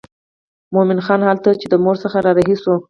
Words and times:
مومن 0.73 0.99
خان 1.05 1.21
هلته 1.29 1.49
چې 1.59 1.65
د 1.69 1.73
مور 1.83 1.95
څخه 2.03 2.17
را 2.25 2.31
رهي 2.37 2.55
شو. 2.61 2.73